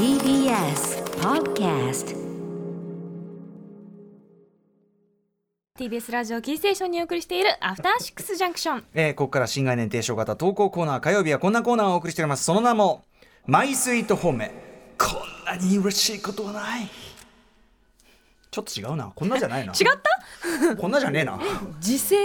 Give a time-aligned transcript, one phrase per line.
[0.00, 2.16] TBS Podcast
[5.78, 12.44] TBS ラジオキーステーションにお送りしているアフターシックスジャンクションえーここから新概念提唱型投稿コーナー火曜日はこんなコーナーをお送りしております。
[12.44, 13.04] その名も
[13.44, 14.50] 「マイスイートホーム
[14.96, 16.88] こんなに嬉しいことはない」
[18.50, 19.12] ちょっと違うな。
[19.14, 19.72] こんなじゃないな。
[19.78, 19.86] 違っ
[20.70, 20.76] た？
[20.76, 21.36] こんなじゃねえな。
[21.36, 21.42] も
[21.78, 22.16] 時勢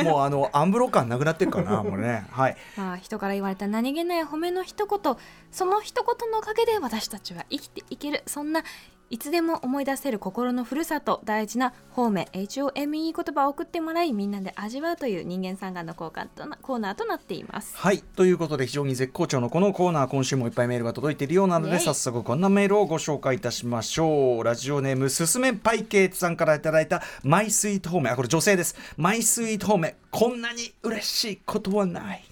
[0.00, 2.26] うもうあのアンブロ感なくなってるからな もうね。
[2.30, 2.56] はい。
[2.76, 5.16] まあ人から言われた何気ない褒めの一言。
[5.50, 8.22] その一言のおかげで私たちは生きていける。
[8.26, 8.62] そんな
[9.10, 17.76] いつでも思い出せる心のふるさと大事な褒め HOME 言葉を送ってもらいみんなで味わうという人間三眼のコーナーとなコーナーとなっています。
[17.76, 24.44] はいということで非常に絶好調のこのコーナー今週もいっぱいメールが届いているようなので早速こんなメールをご紹介いたしましょう。
[24.44, 28.74] ラジオネームすすめパイケーツさんからいただいたマイスイートホームあこれ女性です。
[28.96, 32.24] マイスイートホームこんなに嬉しいことはない。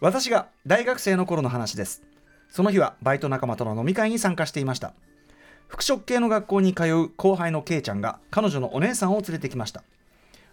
[0.00, 2.02] 私が大学生の頃の話です
[2.48, 4.94] その日はバイト仲間との飲み会に参加していました。
[5.68, 9.82] 服飾系の学校に通う後輩の K ちゃんが彼女のお姉さんを連れてきました。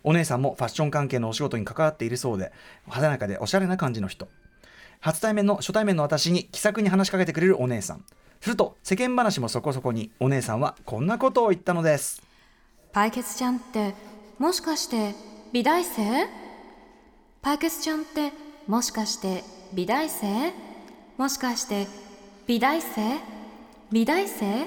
[0.04, 2.52] お姉さんもファッション関係のお仕事に関わっているそうで
[2.90, 4.28] 華やかでおしゃれな感じの人。
[5.00, 8.04] 初対面の初対面の私に気さくに話しかけてくれるお姉さん。
[8.42, 12.22] すると世間話もそこそこにお姉さんはこんなことを言ったのです。
[12.92, 13.94] パイケツちゃんって
[14.40, 15.16] もしかして
[15.54, 16.28] 美大生？
[17.42, 18.34] パイケツちゃんって
[18.68, 20.54] もしかして美大生？
[21.18, 21.88] もしかして
[22.48, 23.20] 美大生？
[23.92, 24.66] 美大生？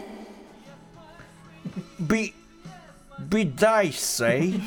[2.01, 2.33] 美
[3.29, 4.61] 美大生？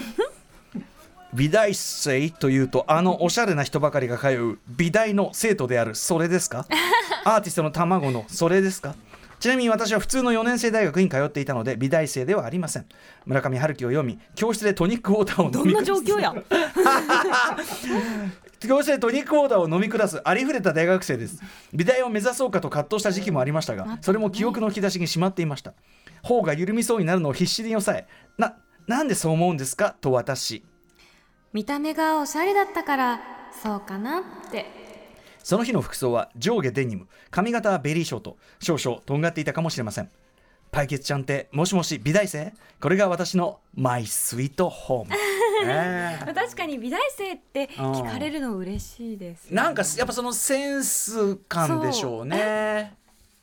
[1.33, 2.30] 美大生？
[2.31, 6.66] というとあのおしゃれな人ばかりが通う美大の生徒であるそれですか？
[7.23, 8.95] アーティストの卵のそれですか？
[9.39, 12.86] ちなみに私は普通の4年生大学に通っていたので美大生ではありません。
[13.25, 16.33] 村上春樹を読み教室でトニックウォーターを飲み下す況や？
[18.67, 21.41] 教室でトニックウォーターを飲み下すありふれた大学生です。
[21.73, 25.73] 美大を目指そうかと葛藤した時期もありましたがそれも記憶の引き出しにしまっていました。
[26.23, 29.95] 頬が緩みそうになるのを必死に抑えななんでそう思うんですか？
[30.02, 30.65] と私
[31.53, 33.21] 見た目がおしゃれだったから
[33.64, 34.65] そうかなって。
[35.41, 37.08] その日の服装は上下デニム。
[37.31, 40.11] 髪型はベリーショート少々とんがっていたかもしれません
[40.70, 45.28] パイケツちゃんってもしもし美大生これが私のマイスイートホーム、ええ
[46.33, 52.97] 確かに美大生って聞かれるの嬉しいです、なんかやっぱそのセンス感でしょうね。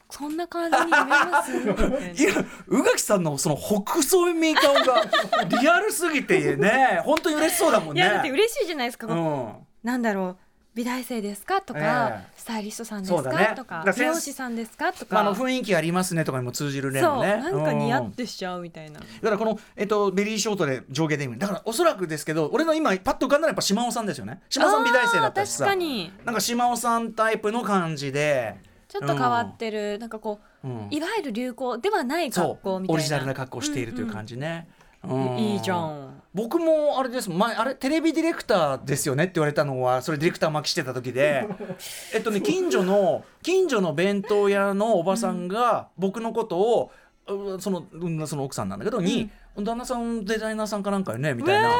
[0.08, 1.50] そんな感じに見えます？
[2.22, 2.34] いや
[2.68, 8.02] 宇垣さんのその北総メーカーがリアルすぎてね本当に嬉しそうだもんね。
[8.02, 9.52] いやだって嬉しいじゃないですか、うん。
[9.82, 10.36] なんだろう
[10.76, 12.32] 美大生ですかとか、ええ。
[12.36, 13.54] スタイリストさんですか、ね。
[13.56, 18.06] とかだか美容師さんですかとか、まあ、あの雰囲気ありますねとかにも通じる例そうなんか似合うん。
[18.08, 24.42] ってしちゃうみたいな、だからこの、えっと、ベリーショートで上下デニムだからおそらくですけど俺の今パッと浮かんだのはやっぱ島尾さんですよね。
[24.50, 25.64] 島尾さん美大生だったしさ。
[25.64, 26.12] 確かに。
[26.26, 28.56] なんか島尾さんタイプの感じで。
[28.88, 30.88] ちょっと変わってる、なんかこう、うん。
[30.90, 32.94] いわゆる流行ではない格好みたいな。
[32.94, 34.68] オリジナルな格好をしているという感じね、
[35.04, 36.05] うんいいじゃん
[36.36, 37.30] 僕もあれです。
[37.30, 41.48] 前あれテレビディレクターですよねって言われたのはそれディレクター巻きしてた時で。
[42.12, 46.90] えっとね近所の近所の弁当屋のおばさんが僕のことを、
[47.26, 51.32] うそのうんその奥さんなんだけどに、旦那さんデザイナーさんかなんかよね？
[51.32, 51.70] みたいな。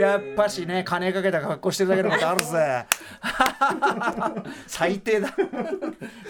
[0.00, 2.86] やっぱしね金かけた格好してるだけのことあるぜ。
[4.66, 5.34] 最低だ。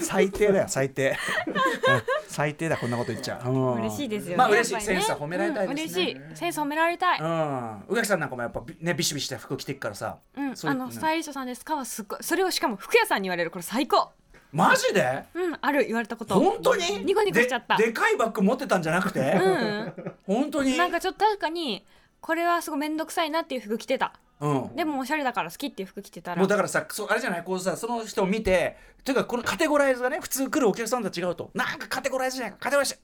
[0.00, 1.12] 最低だよ最低、う
[1.52, 3.74] ん最低だこんなこと言っちゃう、うん。
[3.74, 4.80] 嬉しいですよねまあ嬉しい、ね。
[4.80, 6.36] センスは褒められたいですね、うん嬉しい。
[6.36, 7.82] センス褒められたい、うん。
[7.88, 11.64] 宇垣さんなんかもやっぱびねビシビシした服着てっからさ、うん、あのスタイリストさんです。
[11.64, 12.18] かはすっごい。
[12.22, 13.50] それをしかも服屋さんに言われる。
[13.50, 14.10] これ最高。
[14.52, 15.24] マジで？
[15.34, 16.34] うんある言われたこと。
[16.34, 17.04] 本当に？
[17.04, 17.76] ニコニコしちゃった。
[17.76, 19.92] ででかいバッグ持ってたんじゃなくて、うん。
[20.26, 20.76] 本当に？
[20.76, 21.84] なんかちょっと確かに
[22.20, 24.12] これはすごい面倒くさいなっていう服着てた。
[24.40, 24.76] うん。
[24.76, 26.38] でもおしゃれだから好きっていう服着てたら。
[26.40, 27.44] もうだからさそうあれじゃない？
[27.44, 31.50] こうさその人を見てというかこのカテゴライズがね普通来るお客さんと違うと。
[31.54, 32.58] なんかカテゴライズじゃない？
[32.58, 32.98] カテゴライズ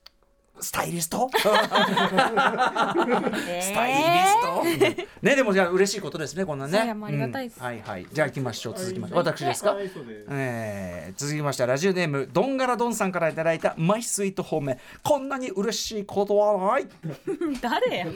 [0.58, 1.28] スタイリスト？
[1.36, 1.42] ス
[3.74, 6.78] タイリスト、 ねでもじゃあ嬉しいことですねこんなね。
[6.78, 7.58] そういやもうありがたいです。
[7.58, 7.66] うん。
[7.66, 8.06] はいはい。
[8.10, 9.16] じゃあ行きましょう続きまして。
[9.18, 9.76] 私ですか、
[10.30, 14.78] えー続きましてはラジオネームドンガラドンさんからいただいたマイスイート褒め。
[15.02, 16.86] こんなに嬉しいことはない。
[17.60, 18.06] 誰や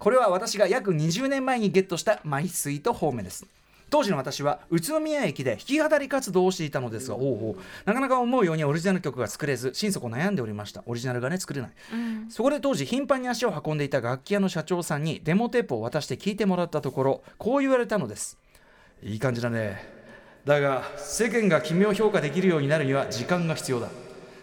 [0.00, 3.44] これは私が約20年前にゲットしたマイスイート方面です。
[3.90, 7.56] 当時の私は宇都宮駅で弾き語り活動をしていたのですが、おうおう。
[7.84, 10.82] なかなか思うようにオリジナル曲が作れず心底悩んでおりました。
[10.86, 11.70] オリジナルがね作れない、
[12.30, 18.38] そこで当時頻繁に足を運んでいた楽器屋の社長さんにデモテープを渡して聞いてもらったところこう言われたのです。
[19.02, 19.86] いい感じだね。
[20.46, 23.88] だが世間が君を評価できるようになるには時間が必要だ。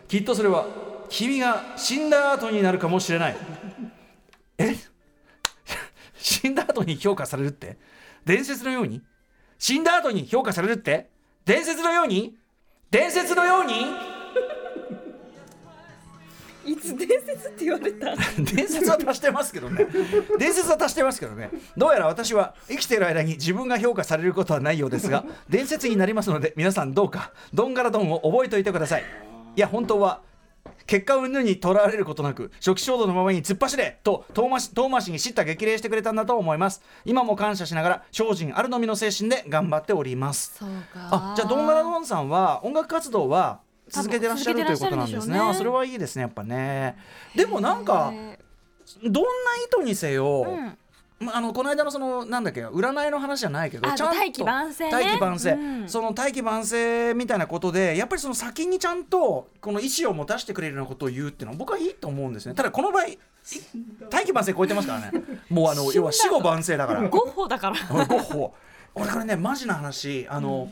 [0.08, 0.68] きっとそれは
[1.10, 3.38] 君が死んだ後になるかもしれない。
[3.38, 3.57] え
[6.28, 7.78] 死んだ後に評価されるって？
[8.26, 9.02] 伝説のように？
[9.58, 11.10] 死んだ後に評価されるって？
[11.46, 12.38] 伝説のように？
[12.92, 13.74] 伝説のように？
[16.66, 18.14] いつ伝説って言われた？
[18.40, 19.88] 伝説は足してますけどね。
[20.38, 21.50] 伝説は足してますけどね。
[21.78, 29.04] どうやら私は生きている間に自分が評価されることはないようですが伝説になりますので皆さんどうかドンガラドンを覚えておいてください。
[29.56, 30.20] いや本当は
[30.86, 36.82] 結果云々にとらわれることなく初期衝動のままに突っ走れと遠回し遠回しに叱咤激励してくれたんだと思います。
[37.06, 40.56] 今も感謝しながら精進あるのみの精神で頑張っております。
[40.60, 40.74] そうか。
[40.96, 43.60] あじゃあドンガラドンさんは音楽活動は
[43.90, 45.34] 続けてらっしゃるということなんですね。
[45.36, 45.40] ね。
[45.40, 46.98] あそれはいいですねやっぱね。
[47.36, 48.38] でもなんかへ
[49.04, 49.30] どんな
[49.80, 50.78] 意図にせよ、ーうん
[51.20, 54.92] まあ、あのこの間のそのなんだっけ占いの話じゃないけどあちゃんと大器晩成ね。
[54.92, 55.52] 大器晩成。
[55.52, 55.90] うん。
[55.90, 62.54] その大器晩成みたいなことでやっぱりその先にちゃんとこの意思を持たせてくれるようなことを言うっていうのは僕はいいと思うんですね。
[62.54, 63.06] ただこの場合
[64.10, 65.24] 大器晩成超えてますからね。
[65.50, 67.02] もうあの要は死後晩成だから。
[67.10, 68.06] ゴッホだから。
[68.06, 68.54] ゴッホ。
[68.94, 70.70] 俺 これねマジな話あの、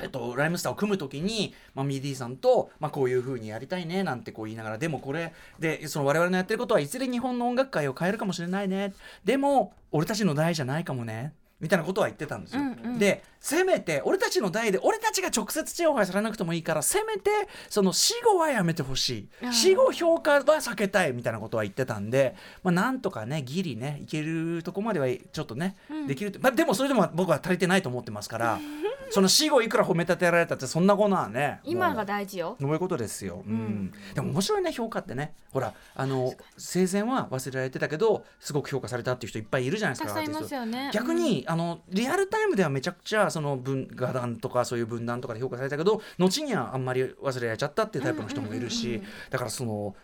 [0.00, 8.94] えっと、ライムスターを組む時に、まあ、マミーDさんと、まあ、こういう風にやりたいねなんてこう言いながらでもこれでその我々のやってることはいずれ日本の音楽界を変えるかもしれないね。
[9.24, 11.32] でも俺たちの代じゃないかもね。
[11.60, 12.62] みたいなことは言ってたんですよ。
[12.62, 12.98] うんうん。
[12.98, 17.30] でせめて俺たちの代で俺たちが直接ちやほやされなくてもいいからせめて
[17.68, 19.52] その死後はやめてほしい。
[19.52, 21.12] 死後評価は避けたい。
[21.12, 26.06] みたいなことは言ってたんで、まあ、なんとかねギリねいけるとこまではちょっとね、うん。
[26.06, 28.60] できるまあ、でもそれでも僕は足りてないと思ってますから
[29.10, 31.60] その死後いくら褒め立てられたってそんなことはね。
[31.64, 32.56] 今が大事よ。
[32.60, 33.54] そういうことですよ、うん。
[33.54, 33.92] ん。
[34.14, 35.34] でも面白いね評価ってね。
[35.52, 40.56] ほらあの生前は忘れられてたけどすごく評価されたっていう人いっぱいいるじゃないですかたくさんいアーティスト。
[40.56, 49.94] ますよね逆に、あのリアルタイムではめちゃくちゃその文画壇とかそういう分断とかで評価されたけど後にはあんまり忘れられちゃったっていうタイプの人もいるし、うんうんうんうんだからその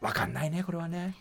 [0.00, 1.14] 分かんないねこれはね。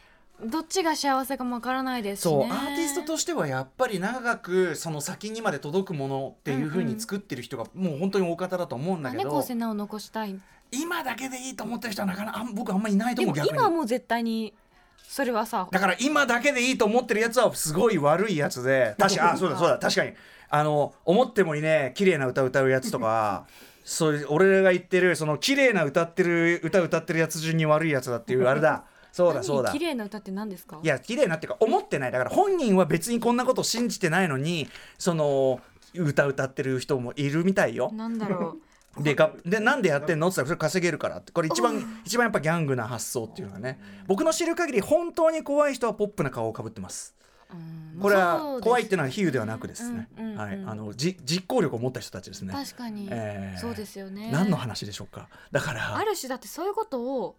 [0.46, 10.40] どっちが幸せかもわからないですしそう、ねアーティストとしてはやっぱり長くその先にまで届くものっていう風に作ってる人がもう本当に大方だと思うんだけど、ねこうせなを残したい？
[10.72, 13.52] 今だけでいいと思ってる人はなかなかあん僕あんまりいないと思う逆に。
[13.52, 14.54] 今はもう絶対に
[15.08, 20.14] それはさだから今だけでいいと思ってるやつはすごい悪いやつで 確かあそうだそうだ確かに。
[20.50, 23.46] あの思ってもいね綺麗な歌歌うやつとか
[23.84, 29.70] そういう俺が言ってるその綺麗な歌ってる歌歌ってるやつ順に悪いやつだっていうあれだそうだそうだ。
[29.70, 30.80] 何綺麗な歌って何ですか？
[30.84, 32.12] いや綺麗なっていうか思ってない。
[32.12, 34.68] だから本人は別にこんなこと信じてないのに
[34.98, 35.62] その
[35.94, 37.92] 歌歌ってる人もいるみたいよ。
[37.94, 38.58] なんだろ
[39.00, 39.04] う。
[39.04, 40.30] でがでなんでやってんの？
[40.30, 41.32] って言ったらそれ稼げるからって。
[41.32, 43.80] これ一番一番やっぱギャングな発想っていうのはね。
[44.08, 47.16] 僕の知る限り本当に怖い人はポップな顔をかぶってます。
[47.52, 48.02] うん。
[48.02, 50.38] これは怖いっていうのは比喩ではなくですね、うんうんうん。
[50.40, 52.52] はい、あのじ実行力を持った人たちですね。
[52.52, 54.32] 確かに、えーそうですよね。
[54.32, 55.28] 何の話でしょうか。
[55.52, 57.38] だからある種だってそういうことを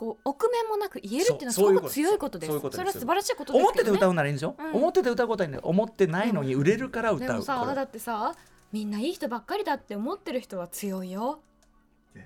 [0.00, 2.58] こう臆面もなく言えるっていうのはすそうごく強いことです。
[2.58, 4.72] それは素晴らしいことです思ってて歌うならいいんですよ、うん。
[4.76, 8.34] 思ってて歌うことは思ってないのに売れるからで歌うこれもさだってさ
[8.72, 11.40] みんないい人ばっかりだって思ってる人は強いよ。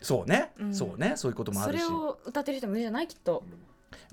[0.00, 0.73] そうね、うん。
[0.73, 1.15] そうね。
[1.17, 1.82] そういうこともあるし。
[1.82, 3.43] それを歌ってる人もいるじゃないきっと。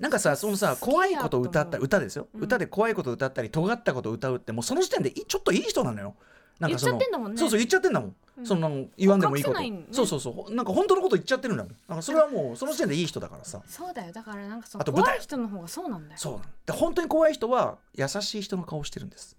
[0.00, 2.42] なんかさそのさ怖いことを歌った歌ですよ、うん。
[2.42, 6.16] 歌で怖いことを歌ったり尖ったことを歌うってもうその時点でいちょっといい人なのよ。
[6.58, 7.38] なんかその言っちゃってんだもんね。
[7.38, 9.84] そうそう言っちゃってんだもん、うんその言わんでもいいこと、ね。
[9.90, 10.54] そうそうそう。
[10.54, 13.60] なんか本当のこと言っちゃってるんだもんなんかそれはもうその時点でいい人だからさ。
[13.66, 14.12] そうだよ。
[14.12, 16.18] だからなんかそのあと舞台怖い人の方がそうなんだよ。
[16.18, 19.36] そうなので本当に怖い人は優しい人の顔してるんです。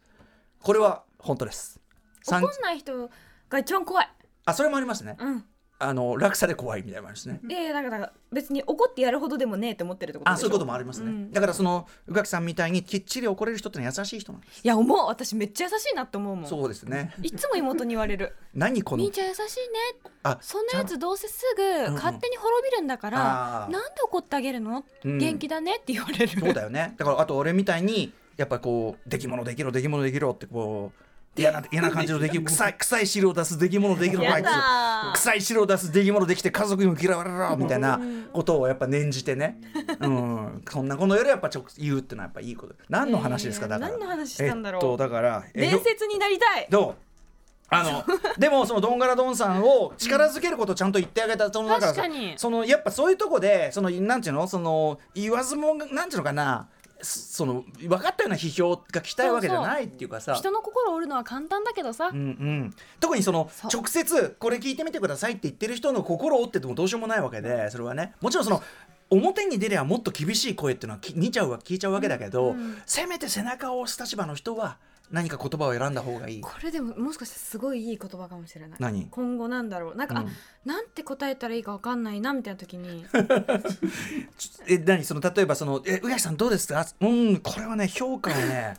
[0.62, 1.80] これは本当です。
[2.26, 3.10] 怒んない人
[3.50, 4.10] が一番怖い。
[4.46, 5.18] あそれもありますね。
[5.20, 5.46] うん
[5.84, 11.32] あの落差で怖いみたいなのもあるしねいやいやだから別に怒ってやるほどでもねえって思ってるってことあそういうこともありますね、うん。
[11.32, 14.62] だからその宇垣さんみたいにきっちり怒れる人ってのは優しい人なんです。
[14.64, 15.08] いや思う。
[15.08, 16.46] 私めっちゃ優しいなって思うもん。
[16.48, 17.14] そうですね。
[17.22, 18.36] いつも妹に言われる。
[18.54, 19.44] 何このみーちゃん優しいね
[20.24, 20.68] あそん？
[20.68, 21.94] なやつどうせすぐんうん。
[21.96, 23.72] 勝手に滅びるんだから、あー。
[23.72, 25.18] なんで怒ってあげるの、うん。
[25.18, 26.40] 元気だねって言われる。
[26.40, 26.96] そうだよね。
[26.98, 31.04] だからあと俺みたいにやっぱこう出来物できろ出来物できろってこう
[31.36, 34.48] 嫌な嫌な感じのできる臭い 臭い汁を出す出来物できろあいつ。
[35.16, 38.00] 臭い汁を出す出来物できて家族にも嫌われろみたいな
[38.32, 39.60] ことをやっぱ念じてね、
[40.00, 42.76] うん、そんなことよりやっぱ直言うってのはやっぱいいこと。
[42.90, 43.92] 何の話ですかえーだから。
[43.92, 44.82] 何の話したんだろう。
[44.82, 46.68] えっとだからえ伝説になりたい。
[46.70, 46.96] どう？
[47.70, 48.04] あの
[48.38, 52.34] でもそのドンガラドンさんを力づけることをちゃんと言ってあげたそのだから確かに。
[52.38, 54.48] そのやっぱそういうとこでそのなんていうの？
[54.48, 56.68] その言わずもなんていうのかな？
[57.04, 60.34] そその分かったような批評が来たいわけじゃないっていうかさ。
[60.34, 68.14] 人の心を折るのは簡単だけどさ、うんうん、特にその直接これ聞いてみてくださいって言ってる人の心を折っててもどうしようもないわけでそれはね。
[68.22, 68.64] もちろんその
[69.10, 72.82] 表に出りゃもっと厳しい声っていうのはき見ちゃうわ聞いちゃうわけだけど、うんうん。
[72.86, 74.78] せめて背中を押す立場の人は
[75.12, 76.42] 何か言葉を選んだ方がいい？
[76.42, 79.08] これでももしかしてすごいいい言葉かもしれない何？
[79.12, 80.30] 今後なんだろうなんか、うんあ
[80.66, 83.06] なんて答えたらいいかわかんないなみたいな時に
[84.68, 85.04] え何？
[85.04, 88.76] その例えばその「え宇垣さんどうですか?」うんこれはね評価はね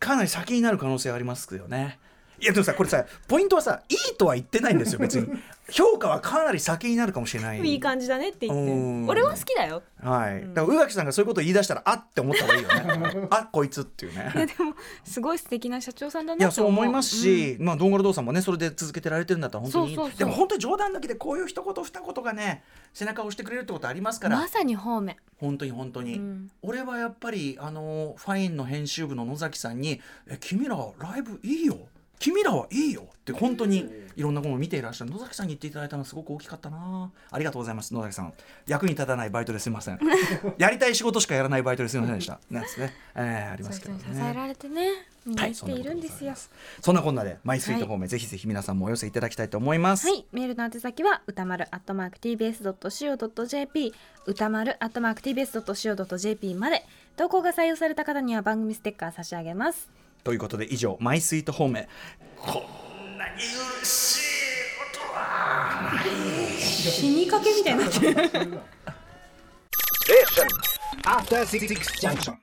[0.00, 1.98] かなり先になる可能性ありますよね。
[2.40, 5.28] いやでもさこれさポイントはさいいとは言ってないんですよ 別に。
[5.70, 7.60] 評価はかなり先になるかもしれない。
[7.60, 8.72] いい感じだねって言って。
[8.72, 9.06] うん。
[9.06, 9.82] 俺は好きだよ。
[10.02, 10.54] はい、ん。
[10.54, 13.28] だから宇垣さんがそういうことを言い出したらあって思った方がいいよね。
[13.30, 14.32] あこいつっていうね。
[14.34, 16.48] いやでもすごい素敵な社長さんだいなと思う。
[16.48, 20.18] やそう思いますし、まあドンガルドーさんもねそれで続けてられてるんだったら本当にそうそうそう。
[20.18, 22.64] でも本当に冗談だけでこういう一言二言がね
[22.94, 26.50] 背中を押してくれるってことありますから、まさに方面本当に本当に、うん。
[26.62, 31.76] 俺はやっぱりあのファインの編集部の野崎さんに「え君らライブいいよ
[32.18, 35.10] 君らはいいよ」って本当にいろんなものを見ていらっしゃる。
[35.10, 37.10] 野崎さんに言っていただいたのはすごく大きかったな。
[37.30, 38.32] ありがとうございます野崎さん。
[38.66, 39.98] 役に立たないバイトですいません。
[40.58, 42.40] やりたい仕事しかやらないバイトですいませんでした。
[42.50, 44.88] ねですね、えーありますけど人に支えらねれてね
[45.36, 46.34] はいているんですよ。
[46.80, 51.66] そんなこんなでマイスイート方面、ぜひぜひ皆さんもお寄せいただきたいと思います、はい、メールの宛先は歌丸
[52.20, 53.14] @tbs.co.jp
[54.26, 56.84] 歌丸 @tbs.co.jp まで。
[57.18, 59.90] 投稿が採用された方には番組ステッカー差し上げます
[60.28, 61.88] ということで以上マイスイート方面
[62.36, 62.62] こ
[63.02, 63.36] んなに
[63.80, 64.20] 嬉しい
[64.78, 65.90] ことは
[66.58, 68.60] 死にかけみたいになってる。
[71.06, 71.66] After Six
[71.98, 72.36] Junction.